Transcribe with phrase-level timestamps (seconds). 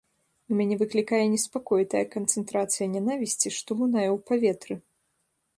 [0.53, 4.75] У мяне выклікае неспакой тая канцэнтрацыя нянавісці, што лунае ў паветры.